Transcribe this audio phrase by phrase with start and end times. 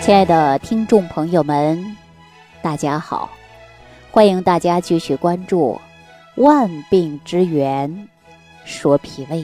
[0.00, 1.96] 亲爱的听众朋友们，
[2.62, 3.28] 大家好！
[4.10, 5.78] 欢迎大家继续关注
[6.42, 8.08] 《万病之源
[8.64, 9.42] 说脾胃》。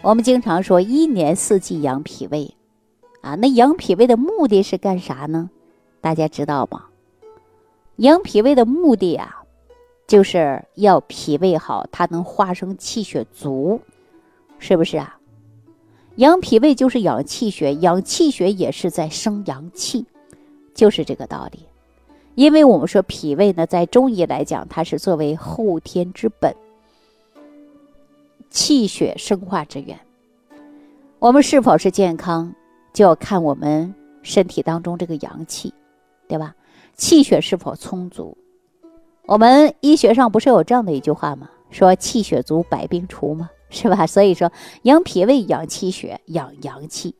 [0.00, 2.52] 我们经常说一年四季养脾胃
[3.20, 5.50] 啊，那养脾胃的目的是干啥呢？
[6.00, 6.86] 大家知道吗？
[7.96, 9.42] 养脾胃的目的啊，
[10.06, 13.80] 就是要脾胃好，它能化生气血足，
[14.58, 15.15] 是不是啊？
[16.16, 20.06] 养脾胃就是养气血，养气血也是在生阳气，
[20.74, 21.60] 就是这个道理。
[22.34, 26.54] 因为我们说脾胃呢，在中医来讲，它是作为后天之本，
[28.50, 29.98] 气血生化之源。
[31.18, 32.54] 我们是否是健康，
[32.92, 35.72] 就要看我们身体当中这个阳气，
[36.28, 36.54] 对吧？
[36.94, 38.36] 气血是否充足？
[39.26, 41.50] 我们医学上不是有这样的一句话吗？
[41.70, 43.50] 说气血足，百病除吗？
[43.70, 44.04] 是吧？
[44.08, 44.50] 所以说
[44.82, 47.14] 养脾胃、养气血、养阳气。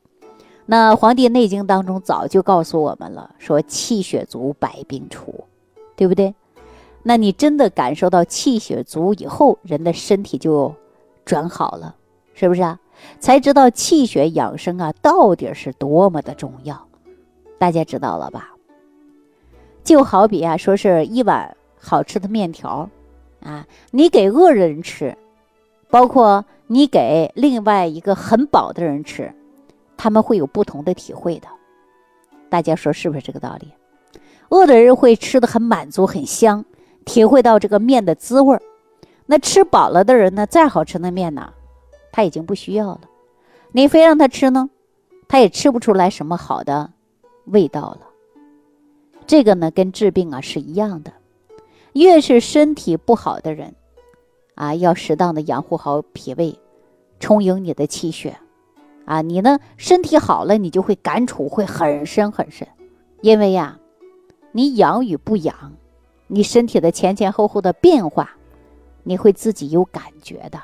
[0.65, 5.45] 那《黄帝内经》当中早就告诉我们了，说气血足，百病除，
[5.95, 6.35] 对不对？
[7.03, 10.75] 那你真的感受到气血足以后，人的身体就
[11.23, 11.95] 转好了，
[12.33, 12.77] 是不是啊？
[13.19, 16.87] 才知道气血养生啊，到底是多么的重要。
[17.57, 18.53] 大家知道了吧？
[19.85, 22.89] 就好比啊，说是一碗好吃的面条，
[23.39, 25.17] 啊，你给饿人吃。
[25.89, 29.33] 包括你给另外一个很饱的人吃，
[29.95, 31.47] 他们会有不同的体会的。
[32.49, 33.73] 大家说是不是这个道理？
[34.49, 36.63] 饿的人会吃的很满足、很香，
[37.05, 38.61] 体会到这个面的滋味儿。
[39.25, 41.53] 那吃饱了的人呢，再好吃的面呢，
[42.11, 43.01] 他已经不需要了。
[43.73, 44.69] 你非让他吃呢，
[45.27, 46.91] 他也吃不出来什么好的
[47.45, 47.99] 味道了。
[49.25, 51.11] 这个呢，跟治病啊是一样的。
[51.91, 53.75] 越是身体不好的人。
[54.57, 56.59] 啊，要适当的养护好脾胃，
[57.19, 58.37] 充盈你的气血。
[59.05, 62.67] 啊，你呢身体好了，你就会感触会很深很深。
[63.21, 63.77] 因为呀，
[64.51, 65.55] 你养与不养，
[66.25, 68.31] 你身体的前前后后的变化，
[69.03, 70.59] 你会自己有感觉的。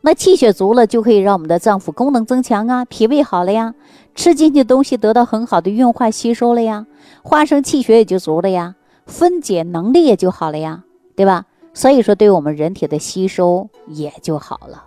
[0.00, 3.74] 那气血足了，就可以让我们的脏腑功能增强啊，脾胃好了呀，
[4.14, 6.86] 吃进去东西得到很好的运化吸收了呀，
[7.22, 10.84] 化生气血也就足了呀，分解能力也就好了呀，
[11.14, 11.44] 对吧？
[11.72, 14.84] 所以说，对我们人体的吸收也就好了，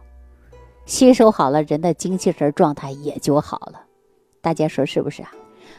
[0.85, 3.81] 吸收好了，人的精气神状态也就好了。
[4.41, 5.31] 大家说是不是啊？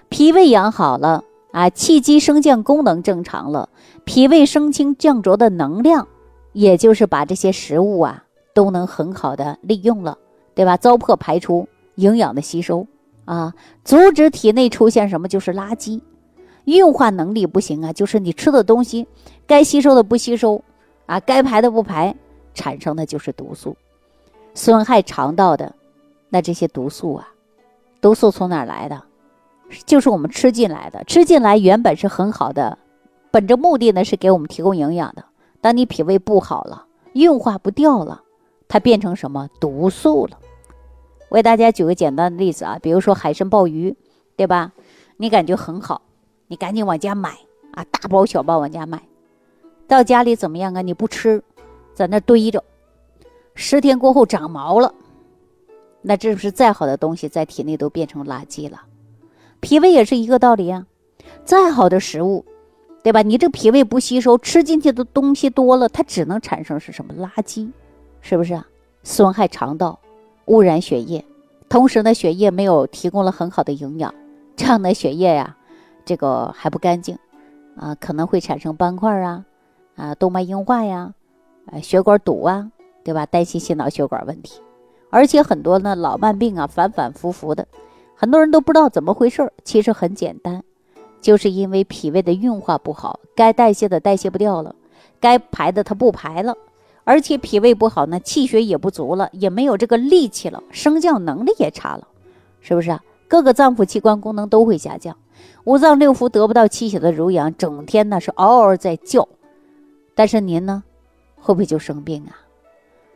[0.09, 1.23] 脾胃养好了
[1.53, 3.69] 啊，气机升降功能正常了，
[4.05, 6.09] 脾胃升清降浊的能量，
[6.53, 10.17] 也就是把这些食物啊都能很好的利用了，
[10.55, 10.77] 对吧？
[10.79, 12.87] 糟粕排出，营养的吸收
[13.27, 13.55] 啊，
[13.85, 16.01] 阻止体内出现什么就是垃圾，
[16.65, 19.07] 运化能力不行啊，就是你吃的东西
[19.47, 20.63] 该吸收的不吸收。
[21.07, 22.15] 啊，该排的不排，
[22.55, 23.77] 产生的就是毒素，
[24.55, 25.75] 损害肠道的。
[26.29, 27.29] 那这些毒素啊，
[28.01, 29.03] 毒素从哪儿来的？
[29.87, 31.03] 就是我们吃进来的。
[31.05, 32.79] 吃进来原本是很好的，
[33.31, 35.25] 本着目的呢是给我们提供营养的。
[35.61, 38.23] 当你脾胃不好了，运化不掉了，
[38.69, 40.39] 它变成什么毒素了？
[41.29, 43.97] 我给大家举个简单的例子啊，比如说海参鲍鱼，
[44.37, 44.73] 对吧？
[45.17, 46.03] 你感觉很好，
[46.49, 47.31] 你赶紧往家买
[47.73, 49.03] 啊，大包小包往家买。
[49.87, 50.83] 到家里怎么样啊？
[50.83, 51.43] 你不吃，
[51.95, 52.63] 在那堆着，
[53.55, 54.95] 十天过后长毛了，
[56.03, 58.83] 那这不是再好的东西在体内都变成垃圾了。
[59.61, 60.87] 脾胃也是一个道理啊，
[61.45, 62.45] 再好的食物，
[63.03, 63.23] 对吧？
[63.23, 67.71] 你这脾胃不吸收，吃进去的东西多了，它只能产生是什么垃圾？
[68.21, 68.67] 是不是啊？
[69.03, 70.01] 损害肠道，
[70.47, 71.25] 污染血液，
[71.69, 74.15] 同时呢，血液没有提供了很好的营养，
[74.57, 75.57] 这样的血液呀，
[76.05, 77.19] 这个还不干净
[77.77, 79.45] 啊，可能会产生斑块啊。
[79.97, 81.15] 啊，动脉硬化呀，
[81.67, 82.71] 呃，血管堵啊，
[83.05, 83.27] 对吧？
[83.27, 84.61] 担心心脑血管问题，
[85.11, 87.67] 而且很多呢老慢病啊，反反复复的，
[88.15, 89.53] 很多人都不知道怎么回事。
[89.63, 90.63] 其实很简单，
[91.21, 94.75] 就是因为脾胃的运化不好，该代谢的代谢不掉了，
[95.21, 96.57] 该排的它不排了，
[97.05, 102.09] 而且脾胃不好呢，气血也不足了，也没有这个力气了，升降能力也差了，
[102.61, 103.01] 是不是啊？
[103.29, 105.17] 各个脏腑器官功能都会下降，
[105.65, 109.27] 五脏六腑得不到气血的濡养，整天呢是嗷嗷在叫。
[110.15, 110.83] 但是您呢，
[111.37, 112.37] 会不会就生病啊？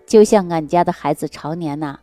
[0.06, 1.98] 就像俺家的孩子常年呐，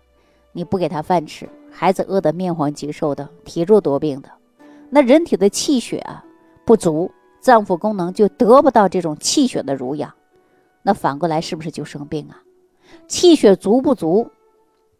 [0.51, 4.29] 你不给他饭吃，孩子饿得面黄肌瘦的，体弱多病的。
[4.89, 6.23] 那人体的气血啊
[6.63, 7.11] 不足，
[7.41, 10.13] 脏腑功能就得不到这种气血的濡养，
[10.83, 12.41] 那反过来是不是就生病啊？
[13.07, 14.29] 气血足不足，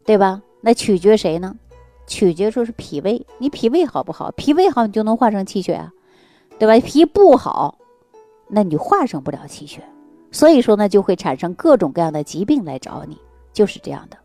[0.04, 0.42] 对吧？
[0.60, 1.56] 那取决谁呢？
[2.08, 4.30] 取决说是脾胃，你脾胃好不好？
[4.32, 5.92] 脾胃好，你就能化生气血啊，
[6.58, 6.84] 对吧？
[6.84, 7.75] 脾不好。
[8.48, 9.82] 那你化生不了气血，
[10.30, 13.18] 所以说呢，就会产生各种各样的疾病来找你，
[13.52, 14.16] 就是这样的，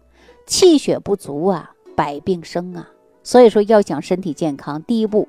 [0.45, 2.88] 气血不足啊，百病生啊。
[3.23, 5.27] 所以说要想身体健康，第一步，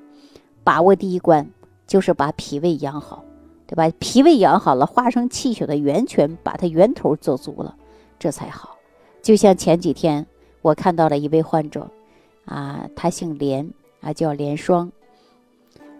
[0.64, 1.48] 把握第一关
[1.86, 3.24] 就是把脾胃养好，
[3.66, 3.90] 对吧？
[3.98, 7.76] 脾胃养好了，化生气血的源泉，把它源头做足了，
[8.18, 8.76] 这才好。
[9.20, 10.26] 就像前几天
[10.62, 11.88] 我看到了一位患者，
[12.44, 14.90] 啊，他姓连，啊，叫连双，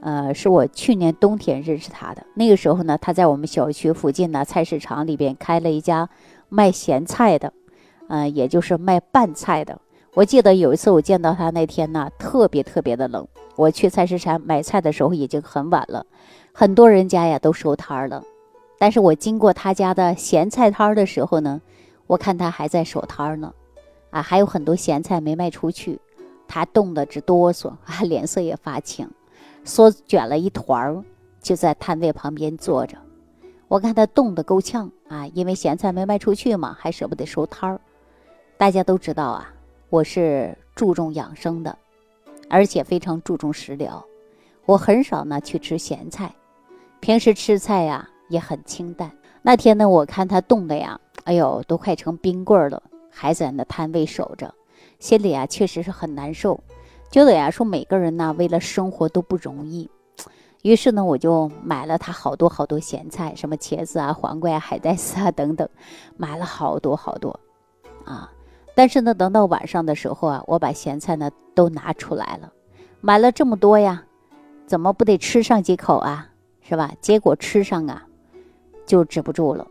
[0.03, 2.27] 呃，是我去年冬天认识他的。
[2.35, 6.09] 那个时候呢，他在我们小区附近的菜市场里边开了一家
[6.49, 7.53] 卖咸菜的，
[8.09, 9.81] 嗯，也就是卖拌菜的。
[10.15, 13.27] 我记得有一次我见到他那天呢，特别特别的冷。
[13.55, 16.05] 我去菜市场买菜的时候已经很晚了，
[16.53, 18.23] 很多人家呀都收摊了。
[18.79, 21.63] 但是我经过他家的咸菜摊的时候呢，
[22.09, 23.53] 我看他还在守摊呢，
[24.11, 26.01] 啊，还有很多咸菜没卖出去，
[26.49, 29.09] 他冻得直哆嗦，啊，脸色也发青，
[29.65, 31.05] 缩卷了一团儿，
[31.41, 32.97] 就在摊位旁边坐着。
[33.69, 37.81] 我看他冻得够呛啊，因为咸菜没卖出去嘛，还舍不得收摊儿。
[38.57, 39.53] 大家都知道啊。
[39.89, 41.77] 我是注重养生的，
[42.49, 44.03] 而且非常注重食疗。
[44.65, 46.35] 我很少呢去吃咸菜，
[47.01, 49.11] 平时吃菜呀也很清淡。
[49.43, 54.55] 那天呢，我看他冻的呀，哎呦，都快成冰棍了，还在那摊位守着，
[54.99, 56.59] 心里啊确实是很难受。
[57.13, 59.89] 觉得呀，说每个人呢为了生活都不容易。
[60.63, 65.69] 于是呢，我就买了他好多好多咸菜，什么茄子啊、黄瓜啊、海带丝啊等等，
[66.17, 67.39] 买了好多好多，
[68.07, 68.33] 啊。
[68.75, 72.51] 但是呢，等到晚上的时候啊，我把咸菜呢都拿出来了，
[73.03, 74.03] 买了这么多呀，
[74.67, 76.31] 怎么不得吃上几口啊？
[76.63, 76.95] 是吧？
[77.03, 78.07] 结果吃上啊，
[78.87, 79.67] 就止不住了。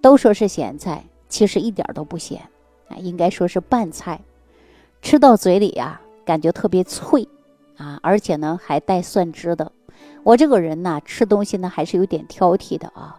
[0.00, 2.40] 都说是咸菜，其实一点都不咸
[2.88, 4.18] 啊，应该说是拌菜。
[5.02, 6.00] 吃到嘴里呀，
[6.30, 7.26] 感觉特别脆
[7.76, 9.72] 啊，而且呢还带蒜汁的。
[10.22, 13.18] 我这个人呢，吃东西呢还是有点挑剔的啊。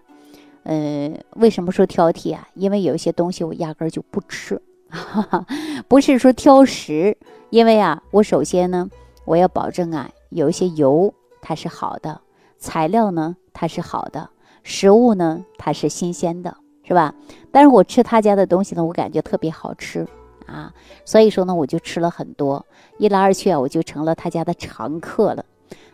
[0.64, 2.48] 嗯，为什么说挑剔啊？
[2.54, 4.62] 因为有一些东西我压根就不吃。
[4.88, 5.46] 哈哈，
[5.90, 7.18] 不是说挑食，
[7.50, 8.90] 因为啊，我首先呢，
[9.26, 12.22] 我要保证啊，有一些油它是好的，
[12.58, 14.30] 材料呢它是好的，
[14.64, 16.56] 食物呢它是新鲜的，
[16.88, 17.14] 是吧？
[17.52, 20.08] 但是我吃他家的东西呢，我感觉特别好吃
[20.46, 20.74] 啊，
[21.06, 22.66] 所以说呢，我就吃了很多，
[22.98, 25.46] 一来二去啊，我就成了他家的常客了。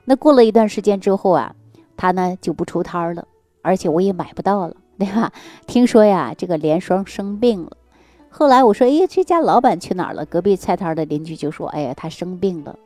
[0.05, 1.55] 那过了一段时间之后啊，
[1.95, 3.27] 他呢就不出摊了，
[3.61, 5.31] 而且我也买不到了， 对吧？
[5.65, 7.71] 听说呀，这个连双生病了。
[8.29, 12.77] 后来我说：“哎，这家老板去哪儿了？”隔壁菜摊的邻居就说：“哎呀，他生病了，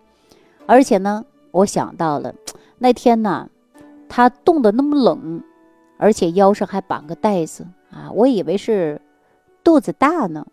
[0.66, 2.34] 而且呢，我想到了
[2.78, 3.50] 那天呢，
[4.08, 5.44] 他冻得那么冷，
[5.98, 9.02] 而且腰上还绑个带子啊，我以为是
[9.64, 10.48] 肚子大呢，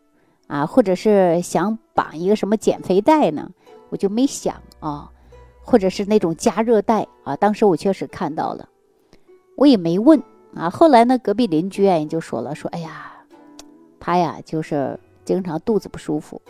[0.49, 3.49] 啊，或者是想绑一个什么减肥带呢，
[3.91, 5.09] 我就没想啊，
[5.63, 7.37] 或者是那种加热带啊。
[7.37, 8.69] 当时我确实看到了，
[9.57, 10.21] 我也没问
[10.55, 10.69] 啊。
[10.69, 13.15] 后来呢，隔壁邻居啊也就说了，说：‘哎呀。’”
[14.01, 16.41] 他呀，就是经常肚子不舒服，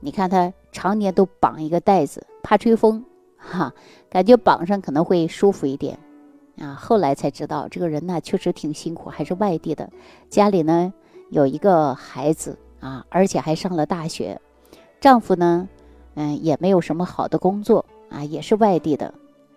[0.00, 3.04] 你看他常年都绑一个袋子，怕吹风，
[3.36, 3.74] 哈，
[4.08, 5.98] 感觉绑上可能会舒服一点，
[6.56, 9.90] 啊，后来才知道这个人呢确实挺辛苦，还是外地的，
[10.30, 10.94] 家里呢
[11.30, 14.38] 有一个孩子啊，而且还上了大学，
[15.00, 15.66] 丈夫呢，
[16.16, 19.14] 嗯，也没有什么好的工作啊，也是外地的，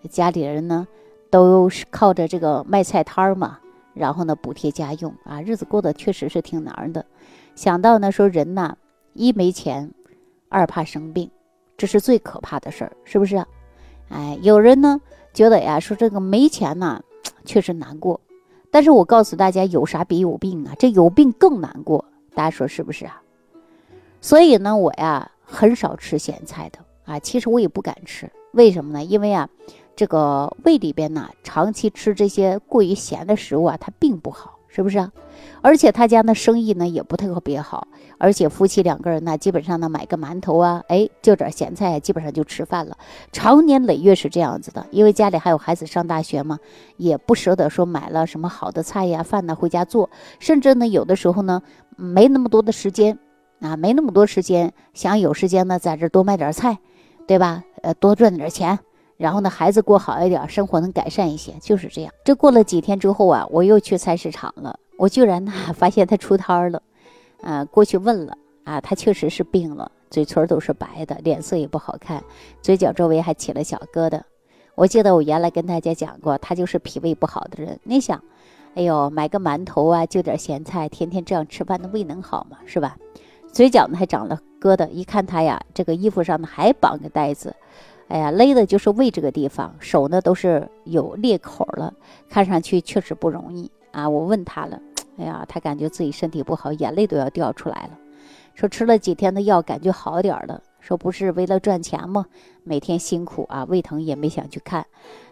[0.08, 0.88] 家里人呢
[1.28, 3.58] 都是靠着这个卖菜摊儿嘛。
[3.92, 7.04] 然后呢，补贴家用啊，日子过得确实是挺难的。
[7.54, 8.74] 想到呢，说人呐，
[9.12, 9.92] 一没钱，
[10.48, 11.30] 二怕生病，
[11.76, 13.44] 这是最可怕的事儿，是不是？
[14.08, 14.98] 哎，有人呢
[15.34, 17.02] 觉得呀，说这个没钱呐，
[17.44, 18.18] 确实难过。
[18.70, 20.74] 但是我告诉大家，有啥比有病啊？
[20.78, 22.04] 这有病更难过，
[22.38, 23.20] 大家说是不是啊？
[24.20, 29.02] 所以呢，我呀很少吃咸菜的啊，其实我也不敢吃，为什么呢？
[29.02, 29.48] 因为啊。
[29.96, 35.10] 这个胃里边呢，长期吃这些过于咸的食物啊，它并不好，是不是啊？
[35.60, 42.96] 而且他家那生意呢也不特别好，而且夫妻两个人呢，基本上呢买个馒头啊，哎，就点咸菜，基本上就吃饭了。
[43.32, 46.58] 长年累月是这样子的，因为家里还有孩子上大学嘛，
[46.96, 51.62] 也不舍得说买了什么好的菜呀、饭呢回家做，甚至呢有的时候呢
[51.96, 53.18] 没那么多的时间
[53.60, 56.78] 啊，没那么多时间，想有时间呢在这多卖点菜，
[57.26, 57.64] 对吧？
[57.82, 58.78] 呃，多赚点钱。
[59.18, 62.14] 然后呢，孩子过好一点，生活能改善一些，就是这样。
[62.24, 66.80] 这过了几天之后啊，我又去菜市场了，我居然呢 发现他出摊儿了，
[67.42, 72.22] 啊，过去问了啊，他确实是病了，嘴唇都是白的，脸色也不好看，
[72.62, 74.20] 嘴角周围还起了小疙瘩。
[74.76, 77.80] 我记得我原来跟大家讲过，他就是脾胃不好的人。
[77.82, 78.22] 你想，
[78.76, 82.58] 哎呦，买个馒头啊，就点咸菜，天天这样吃饭，那胃能好吗？
[82.64, 82.96] 是吧？
[83.52, 87.52] 嘴角呢还长了疙瘩，一看他呀，这个衣服上呢还绑个带子。
[88.08, 91.92] 哎呀，勒的就是胃这个地方，手呢都是有裂口了，
[92.28, 94.08] 看上去确实不容易啊。
[94.08, 94.80] 我问他了，
[95.18, 97.98] 哎呀，他感觉自己身体不好，眼泪都要掉出来了，
[98.54, 102.24] 说吃了几天的药，感觉好点了说不是为了赚钱吗？
[102.64, 104.86] 每天辛苦啊，胃疼也没想去看，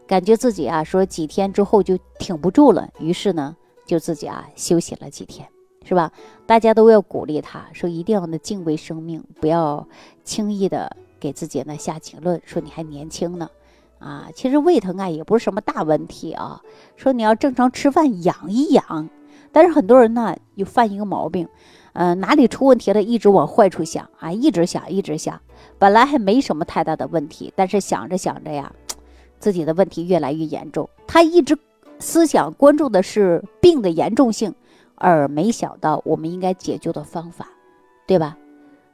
[0.06, 3.56] 感觉自己啊，说几天之后就挺不住了，于是呢，
[3.86, 5.48] 就自己啊休息了几天，
[5.82, 6.12] 是吧？
[6.46, 9.88] 大家都要鼓励他，说一定要呢敬畏生命，不要
[10.24, 13.50] 轻易的给自己呢下结论，说你还年轻呢，
[13.98, 16.60] 啊，其实胃疼啊也不是什么大问题啊，
[16.96, 19.08] 说你要正常吃饭养一养，
[19.52, 21.48] 但是很多人呢又犯一个毛病。
[21.98, 23.02] 嗯，哪里出问题了？
[23.02, 25.40] 一直往坏处想啊，一直想，一直想。
[25.78, 28.70] 本来还没什么太大的问题，但是想着想着呀，
[29.38, 30.86] 自己的问题越来越严重。
[31.06, 31.56] 他一直
[31.98, 34.54] 思想关注的是病的严重性，
[34.94, 37.48] 而没想到我们应该解救的方法，
[38.06, 38.36] 对吧？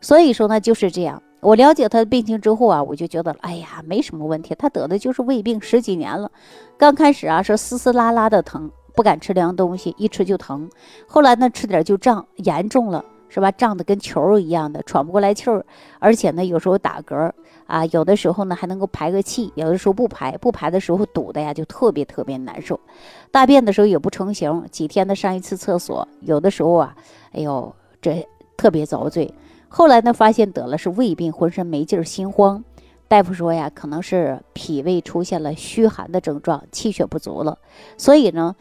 [0.01, 1.21] 所以说呢，就是这样。
[1.43, 4.55] 我了解他的病情之后啊，我就觉得，哎呀，没什么问题。
[4.57, 6.31] 他得的就是胃病，十几年了。
[6.79, 8.71] 刚开始啊，是丝丝拉拉的疼。
[8.95, 10.71] 不敢吃凉东西，一吃就疼。
[11.09, 13.51] 后来呢，吃点就胀，严重了是吧？
[13.51, 15.65] 胀得跟球一样的，喘不过来气儿，
[15.99, 17.33] 而且呢，有时候打嗝
[17.67, 22.79] 啊，有的时候呢还能够排个气，有的时候不排，不排的时候堵的呀，就特别特别难受。
[23.31, 26.95] 大便的时候也不成形，几天的上一次厕所，有的时候啊，
[27.33, 28.25] 哎呦，这
[28.59, 29.33] 特别遭罪。
[29.75, 32.63] 后来呢，发现得了是胃病，浑身没劲儿，心慌。
[33.09, 37.57] 大夫说呀，可能是脾胃出现了虚寒的症状，气血不足了，
[37.97, 38.55] 所以呢，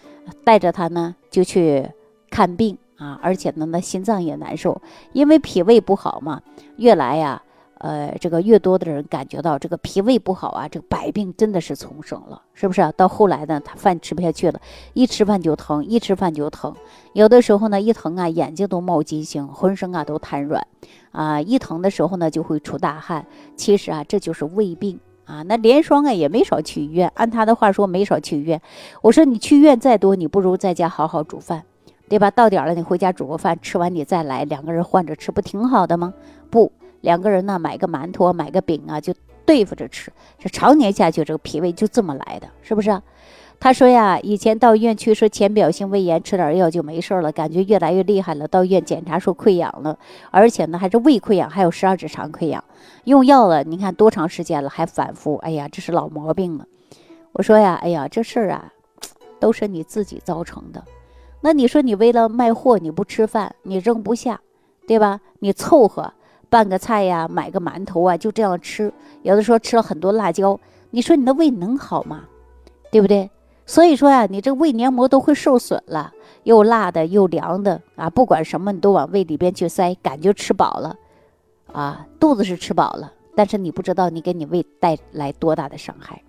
[0.46, 1.86] 带着他呢就去
[2.30, 6.42] 看病啊，而且呢，那心脏也难受，因为脾胃不好嘛，
[6.78, 7.44] 越来呀。
[7.82, 12.94] 呃，这个越多的人感觉到这个脾胃不好啊，这个百病真的是丛生了，是不是啊？
[12.96, 14.62] 到后来呢，他饭吃不下去了，
[14.94, 16.76] 一吃饭就疼，一吃饭就疼，
[17.14, 20.68] 有的时候呢，一疼啊，眼睛都冒金星，浑身啊都瘫软，
[21.12, 23.26] 啊，一疼的时候呢，就会出大汗。
[23.56, 25.42] 其实啊，这就是胃病啊。
[25.42, 28.62] 那连双啊也没少去医院，按他的话说没少去医院。
[29.02, 31.64] 我说你去医院再多，你不如在家好好煮饭，
[32.08, 32.30] 对吧？
[32.30, 36.14] 到点了你回家煮个饭，吃完你再来，两个人换着吃，不挺好的吗？
[36.52, 36.72] 不。
[37.02, 39.14] 两个人呢，买个馒头，买个饼啊，就
[39.46, 40.12] 对付着吃。
[40.40, 43.02] 这常年下去，这个脾胃就这么来的，是不是？
[43.60, 48.48] 他说呀，以前到医院去说浅表性胃炎，吃点药就没事了，感觉越来越厉害了。
[48.48, 50.00] 到医院检查说溃疡了，
[50.32, 52.64] 而且呢还是胃溃疡，还有十二指肠溃疡。
[53.04, 55.36] 用药了，你看多长时间了还反复？
[55.38, 56.66] 哎呀，这是老毛病了。
[57.34, 58.74] 我说呀，哎呀，这事儿啊，
[59.40, 60.84] 都是你自己造成的。
[61.42, 64.42] 那你说你为了卖货，你不吃饭，你扔不下，
[64.88, 65.20] 对吧？
[65.40, 66.12] 你凑合。
[66.52, 68.92] 拌个菜呀，买个馒头啊，就这样吃。
[69.22, 72.26] 有的时候吃了很多辣椒，你说你的胃能好吗？
[72.92, 73.32] 对不对？
[73.66, 76.12] 所以说呀，你这胃黏膜都会受损了，
[76.44, 80.98] 又辣的又凉的啊，不管什么你都往胃里边去塞，感觉吃饱了，
[81.72, 86.22] 啊，肚子是吃饱了，但是你不知道你给你胃带来多大的伤害。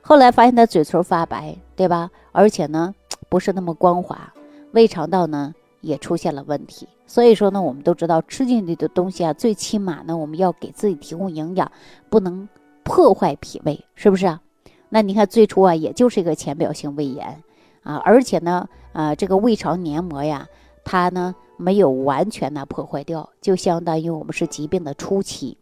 [0.00, 2.10] 后来发现他嘴唇发白，对吧？
[2.32, 2.94] 而且呢，
[3.28, 4.32] 不是那么光滑，
[4.72, 5.52] 胃肠道呢？
[5.82, 11.70] 也出现了问题，所以说呢，我们都知道吃进去的东西啊，最起码呢，我们要给自己提供营养，
[12.08, 12.48] 不能
[12.82, 14.40] 破坏脾胃，是不是啊？
[14.88, 17.42] 那你看最初啊，也就是一个浅表性胃炎
[17.82, 20.46] 啊，而且呢，啊，这个胃肠黏膜呀，
[20.84, 25.58] 它呢没有完全的破坏掉，就相当于我们是疾病的初期。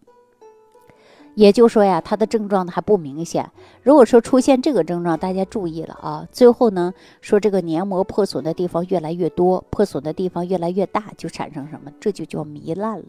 [1.34, 3.50] 也就说呀，它的症状还不明显。
[3.82, 6.26] 如果说出现这个症状，大家注意了啊。
[6.30, 11.90] 最后呢，说这个黏膜破损的地方越来越多，破损的地方越来越大，就产生什么？
[12.00, 13.04] 这就叫糜烂了，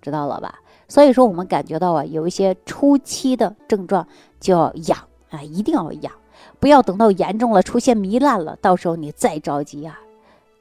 [0.00, 0.60] 知道了吧？
[0.86, 4.06] 所以说我们感觉到啊，有一些初期的症状
[4.38, 4.98] 就要养
[5.30, 6.12] 啊，一定要养，
[6.60, 9.98] 不要等到严重了出现糜烂了，到时候你再着急啊，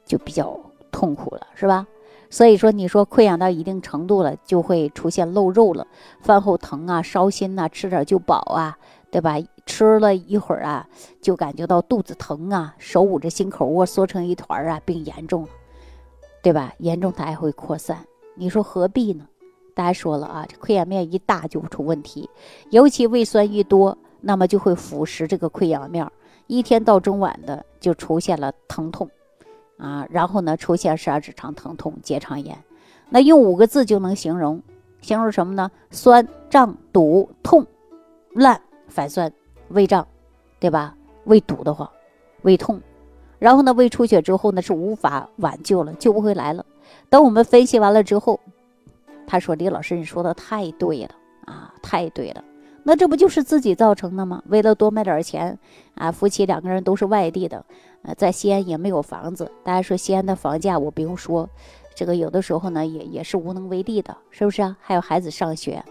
[0.05, 0.57] 就比较
[0.91, 1.85] 痛苦了，是吧？
[2.33, 5.85] 所以说，你说溃疡到一定程度了，就会出现漏肉了，
[6.19, 8.75] 饭后疼啊，烧心呐，吃点就饱啊，
[9.11, 9.35] 对吧？
[9.67, 10.87] 吃了一会儿啊，
[11.21, 15.49] 就感觉到肚子疼啊，手捂着心口窝缩成一团啊，病严重了，
[16.41, 16.73] 对吧？
[16.79, 19.27] 严重它还会扩散，你说何必呢？
[19.75, 22.27] 大家说了啊，这溃疡面一大就出问题，
[22.71, 26.11] 尤其胃酸一多，那么就会腐蚀这个溃疡面，
[26.47, 29.07] 一天到中晚的就出现了疼痛。
[29.83, 32.57] 啊，然后呢，出现十二指肠疼痛、结肠炎，
[33.09, 34.61] 那用五个字就能形容，
[35.01, 35.69] 形容什么呢？
[35.91, 37.67] 酸胀堵痛
[38.33, 39.29] 烂反酸
[39.67, 40.07] 胃胀，
[40.57, 40.95] 对吧？
[41.25, 41.89] 胃堵得慌，
[42.43, 42.79] 胃痛，
[43.39, 46.65] 然后呢，胃出血之后呢是无法挽救了，救不回来了。
[47.09, 48.39] 等我们分析完了之后，
[49.27, 51.11] 他说：“李老师，你说的太对了
[51.45, 52.43] 啊，太对了。”
[52.85, 54.43] 那这不就是自己造成的吗？
[54.47, 55.57] 为了多卖点钱，
[55.95, 57.65] 啊，夫妻两个人都是外地的，
[58.03, 59.49] 呃，在西安也没有房子。
[59.63, 61.49] 大家说西安的房价，我不用说，
[61.95, 64.77] 这个有的时候呢也也是无能为力的，是不是啊？
[64.81, 65.83] 还有孩子上学，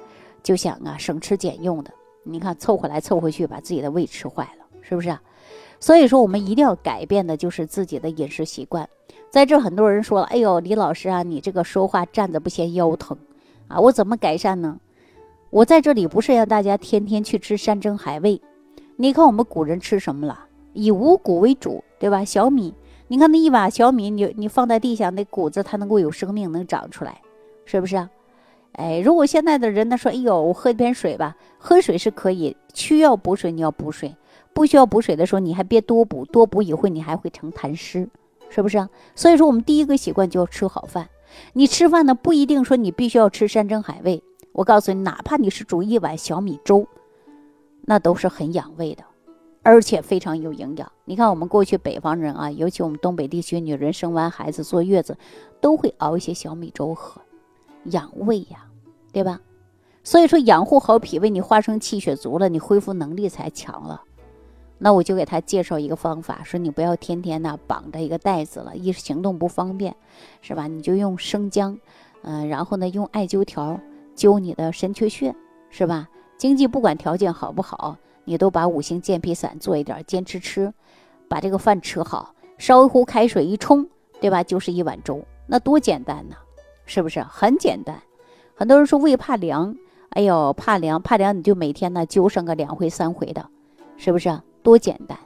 [0.43, 1.91] 就想啊省吃俭用的，
[2.23, 5.23] 你看凑合来凑合去，把自己的胃吃坏了，是不是啊？
[5.81, 8.89] 所以说我们一定要改变的就是自己的饮食习惯。
[9.31, 13.17] 在这很多人说了，哎呦，李老师啊，你这个说话站着不嫌腰疼，
[13.69, 14.79] 啊，我怎么改善呢？
[15.49, 18.41] 我在这里不是让大家天天去吃山珍海味，
[18.97, 20.47] 你看我们古人吃什么了？
[20.73, 22.25] 以五谷为主，对吧？
[22.25, 22.75] 小米，
[23.09, 27.21] 你看那一把小米，你你放在地下，那谷子它能够有生命，能长出来，
[27.65, 28.11] 是不是啊？
[28.73, 34.17] 哎，如果现在的人呢说，哎呦，我喝一点水吧，喝水是可以，需要补水你要补水，
[34.55, 38.09] 不需要补水的时候你还别多补，多补一会你还会成痰湿，
[38.49, 38.89] 是不是啊？
[39.15, 41.09] 所以说我们第一个习惯就要吃好饭。
[41.53, 46.87] 你吃饭呢不一定说你必须要吃山珍海味，我告诉你，哪怕你是煮一碗小米粥，
[47.83, 49.05] 那都是很养胃的，
[49.63, 50.91] 而且非常有营养。
[51.05, 55.17] 你看我们过去北方人啊，尤其我们东北地区女人生完孩子坐月子，
[55.61, 57.21] 都会熬一些小米粥喝。
[57.85, 58.67] 养胃呀，
[59.13, 59.41] 对吧？
[60.05, 64.03] 所以说养护好脾胃，你化生气血足了，你恢复能力才强了。
[64.79, 69.95] 那我就给他介绍一个方法，说你不要天天呢绑着一个袋子了，一是行动不方便，
[70.41, 70.67] 是吧？
[70.67, 71.79] 你就用生姜，
[72.23, 73.79] 嗯，然后呢用艾灸条
[74.17, 75.35] 灸你的神阙穴，
[75.71, 76.09] 是吧？
[76.37, 80.73] 经济不管条件好不好，你都把五行健脾散做一点，坚持吃，
[81.29, 83.87] 把这个饭吃好，烧一壶开水一冲，
[84.21, 84.43] 对吧？
[84.43, 86.37] 就是一碗粥，那多简单呢。
[86.85, 88.03] 是不是很简单？
[88.55, 89.75] 很多人说胃怕凉，
[90.11, 93.49] 哎呦，怕凉怕凉，你就每天呢灸上个两回三回的，
[93.97, 94.41] 是不是？
[94.63, 95.19] 多简单！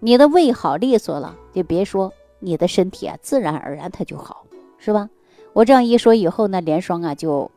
[0.00, 4.44] 你的胃好利索了，就别说你的身体啊，自然而然它就好，
[4.78, 5.08] 是吧？
[5.52, 7.50] 我这样一说以后呢，连双啊就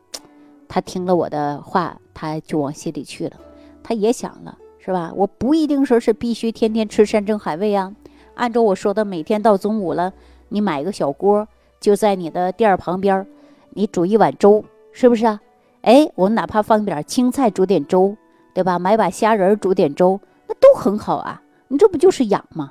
[0.66, 3.36] 他听了我的话，他就往心里去了，
[3.82, 5.12] 他也想了，是吧？
[5.14, 7.94] 我不一定说是必须天天吃山珍海味啊，
[8.34, 10.12] 按照我说的，每天到中午了，
[10.48, 11.46] 你买个小锅，
[11.80, 13.26] 就在你的店儿旁边。
[13.70, 15.40] 你煮一碗粥，是不是啊？
[15.82, 18.16] 哎，我哪怕放点青菜煮点粥，
[18.54, 18.78] 对吧？
[18.78, 20.18] 买把虾仁煮点粥，
[20.48, 21.42] 那都很好啊。
[21.68, 22.70] 你这不就是养吗？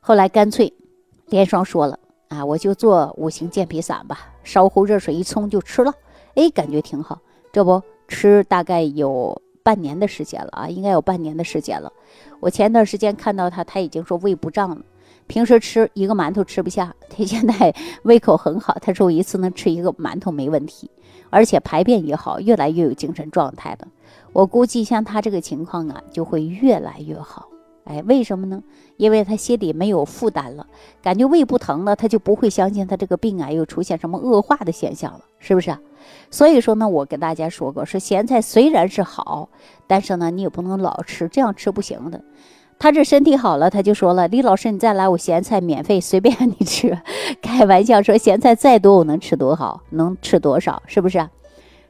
[0.00, 0.72] 后来干脆，
[1.26, 5.92] 连双说了啊，我就做五行健脾散吧，烧壶热水一冲就吃了。
[6.34, 7.18] 哎，感觉挺好。
[7.52, 11.90] 这不吃大概有半年的时间了啊，应该有半年的时间了。
[12.38, 14.78] 我前段时间看到他，他已经说胃不胀了。
[15.26, 18.76] 平时吃一个馒头吃不下，他现在胃口很好。
[18.82, 20.90] 他说我一次能吃一个馒头没问题，
[21.30, 23.88] 而且排便也好，越来越有精神状态了。
[24.34, 27.48] 我估计像他这个情况啊，就会越来越好。
[27.84, 28.62] 哎，为什么呢？
[28.98, 30.66] 因为他心里没有负担了，
[31.02, 35.74] 感觉胃不疼了，他就不会相信他这个病啊又出现什么恶化的现象了，是不是？
[36.30, 39.48] 所以说呢，我跟大家说过，说咸菜虽然是好，
[39.86, 42.20] 但是呢，你也不能老吃，这样吃不行的。
[42.76, 46.98] 他这身体好了，他就说了：“李老师，你再来，我咸菜免费，随便你吃。”
[47.40, 49.80] 开玩笑说：“咸菜再多，我能吃多好？
[49.90, 50.82] 能吃多少？
[50.86, 51.28] 是不是？”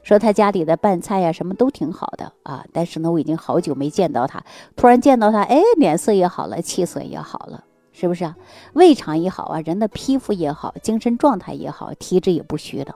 [0.03, 2.63] 说他家里的拌菜呀，什么都挺好的啊。
[2.71, 4.43] 但是呢，我已经好久没见到他，
[4.75, 7.63] 突然见到他，哎，脸色也好了，气色也好了，
[7.97, 8.35] 是不是啊？
[8.73, 12.93] 胃肠也好啊，人的皮肤也好，精神状态也好，体质也不虚的。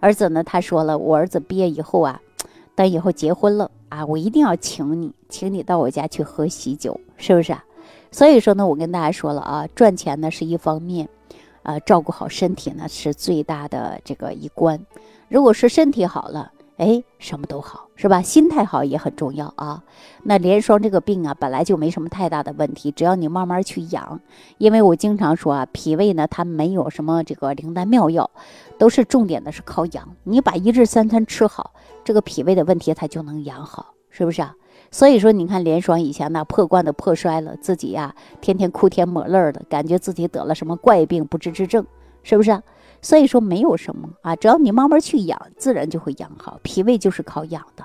[0.00, 2.18] 儿子呢，他说了，我儿子毕业以后啊，
[2.74, 3.70] 等以后结婚了。
[3.90, 7.62] 啊，我一定要请你，请你到我家去喝喜酒，是不是啊？
[8.10, 11.06] 所以说呢，我跟大家说了啊，赚钱呢是一方面，
[11.62, 14.80] 啊，照顾好身体呢是最大的这个一关。
[15.28, 18.22] 如果是身体好了，哎，什么都好，是吧？
[18.22, 19.82] 心态好也很重要啊。
[20.22, 24.20] 那连双这个病啊，本来就没什么太大的问题，只要你慢慢去养。
[24.58, 28.30] 因为我经常说啊，脾胃呢它没有什么这个灵丹妙药，
[28.78, 30.16] 都是重点的是靠养。
[30.22, 31.72] 你把一日三餐吃好。
[32.04, 34.54] 这个脾胃的问题，它就能养好，是不是啊？
[34.92, 41.84] 所以说，你看连双以前那破罐子破摔了，自己呀天天哭天抹泪的，感觉自己得了什么怪病不治之症，
[42.22, 42.62] 是不是啊？
[43.00, 46.58] 所以说没有什么啊，只要你慢慢去养，自然就会养好。
[46.62, 47.84] 脾胃就是靠养的，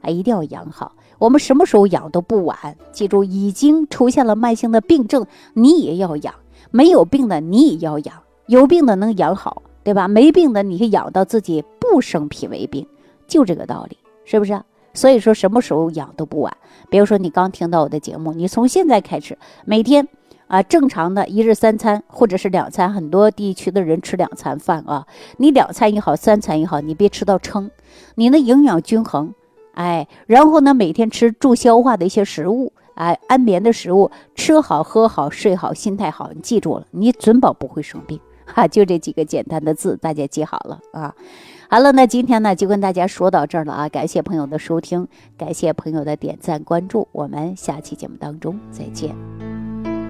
[0.00, 0.92] 啊，一定要养好。
[1.18, 2.76] 我们什么时候养都不晚。
[2.92, 6.34] 记住，已经出现了慢性的病症，你也要养；
[6.70, 8.22] 没有病的你也要养。
[8.46, 10.08] 有病的能养好，对吧？
[10.08, 12.86] 没病的你养到自己不生脾胃病。
[13.26, 14.60] 就这个道理，是不是？
[14.92, 16.56] 所以说什么时候养都不晚。
[16.90, 20.06] 比如说你刚听到我的节目，你从现在开始每天
[20.54, 25.04] 啊正常的一日三餐或者是两餐，很多地区的人吃两餐饭啊。
[25.38, 27.68] 你两餐也好，三餐也好，你别吃到撑，
[28.14, 29.34] 你的营养均衡，
[29.72, 38.20] 哎，然后呢每天吃助消化的一些食物，哎，安眠的食物，吃好喝好睡好，心态好，你记住了，你准保不会生病。
[38.46, 41.12] 哈，就这几个简单的字，大家记好了啊。
[41.68, 43.88] 好了，那今天呢就跟大家说到这儿了啊！
[43.88, 49.53] 感谢朋友的收听，感谢朋友的点赞关注，我们下期节目当中再见。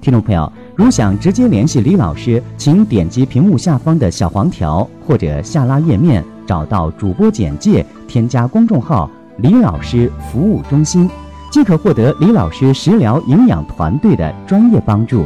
[0.05, 9.09] 听众朋友，如想直接联系李老师，请点击屏幕下方的小黄条，或者下拉页面找到主播简介，添加公众号
[9.41, 11.09] “李老师服务中心”，
[11.51, 15.25] 即可获得李老师食疗营养团队的专业帮助。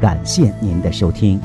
[0.00, 1.40] 感谢您的收听。